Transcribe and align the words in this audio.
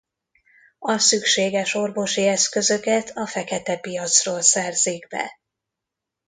A 0.79 0.97
szükséges 0.97 1.73
orvosi 1.73 2.27
eszközöket 2.27 3.09
a 3.15 3.25
feketepiacról 3.27 4.41
szerzik 4.41 5.07
be. 5.07 5.39